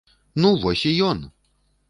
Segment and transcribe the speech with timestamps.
[0.45, 1.23] Ну вось і ён!